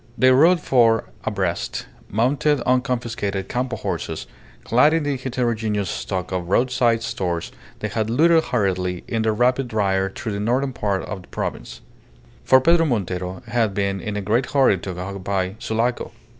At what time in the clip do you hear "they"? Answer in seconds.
0.17-0.31, 7.81-7.87